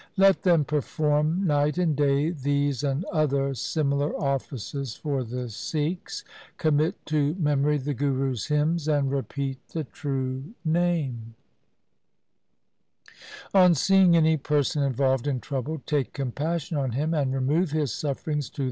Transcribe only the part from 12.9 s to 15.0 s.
i6o THE SIKH RELIGION' On seeing any person